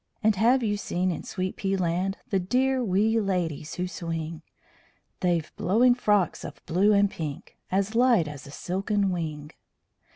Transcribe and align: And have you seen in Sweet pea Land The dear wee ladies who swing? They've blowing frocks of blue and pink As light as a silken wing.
And 0.23 0.35
have 0.37 0.63
you 0.63 0.77
seen 0.77 1.11
in 1.11 1.21
Sweet 1.21 1.55
pea 1.57 1.77
Land 1.77 2.17
The 2.31 2.39
dear 2.39 2.83
wee 2.83 3.19
ladies 3.19 3.75
who 3.75 3.87
swing? 3.87 4.41
They've 5.19 5.55
blowing 5.57 5.93
frocks 5.93 6.43
of 6.43 6.59
blue 6.65 6.91
and 6.91 7.07
pink 7.07 7.55
As 7.71 7.93
light 7.93 8.27
as 8.27 8.47
a 8.47 8.51
silken 8.51 9.11
wing. 9.11 9.51